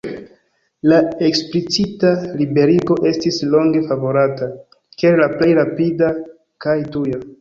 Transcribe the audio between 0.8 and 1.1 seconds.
La